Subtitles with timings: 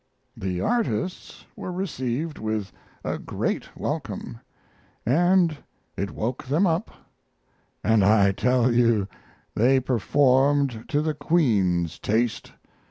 [0.35, 2.71] The artists were received with
[3.03, 4.39] a great welcome,
[5.05, 5.55] and
[5.95, 6.89] it woke them up,
[7.83, 9.07] and I tell you
[9.53, 12.51] they performed to the Queen's taste!